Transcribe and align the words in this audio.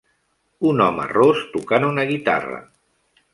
Un 0.69 0.79
home 0.85 1.05
ros 1.11 1.43
tocant 1.57 1.87
una 1.91 2.07
guitarra. 2.13 2.59